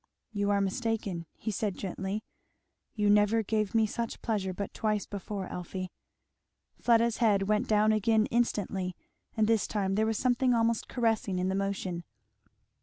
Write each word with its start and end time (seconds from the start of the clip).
"You 0.31 0.49
are 0.49 0.61
mistaken," 0.61 1.27
he 1.37 1.51
said 1.51 1.77
gently. 1.77 2.23
"You 2.95 3.07
never 3.07 3.43
gave 3.43 3.75
me 3.75 3.85
such 3.85 4.19
pleasure 4.23 4.51
but 4.51 4.73
twice 4.73 5.05
before, 5.05 5.45
Elfie." 5.45 5.91
Fleda's 6.79 7.17
head 7.17 7.43
went 7.43 7.67
down 7.67 7.91
again 7.91 8.25
instantly, 8.31 8.95
and 9.37 9.45
this 9.45 9.67
time 9.67 9.93
there 9.93 10.07
was 10.07 10.17
something 10.17 10.55
almost 10.55 10.87
caressing 10.87 11.37
in 11.37 11.49
the 11.49 11.53
motion. 11.55 12.03